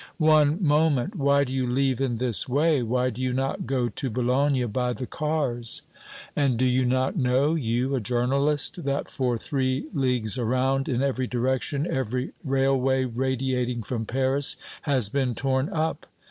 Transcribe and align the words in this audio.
"One 0.17 0.57
moment! 0.65 1.13
Why 1.13 1.43
do 1.43 1.53
you 1.53 1.67
leave 1.67 2.01
in 2.01 2.17
this 2.17 2.49
way? 2.49 2.81
Why 2.81 3.11
do 3.11 3.21
you 3.21 3.33
not 3.33 3.67
go 3.67 3.87
to 3.87 4.09
Boulogne 4.09 4.65
by 4.71 4.93
the 4.93 5.05
cars?" 5.05 5.83
"And 6.35 6.57
do 6.57 6.65
you 6.65 6.87
not 6.87 7.15
know 7.17 7.53
you, 7.53 7.93
a 7.93 7.99
journalist 7.99 8.83
that 8.85 9.11
for 9.11 9.37
three 9.37 9.85
leagues 9.93 10.39
around, 10.39 10.89
in 10.89 11.03
every 11.03 11.27
direction, 11.27 11.85
every 11.85 12.31
railway 12.43 13.05
radiating 13.05 13.83
from 13.83 14.07
Paris 14.07 14.57
has 14.89 15.07
been 15.09 15.35
torn 15.35 15.69
up? 15.69 16.07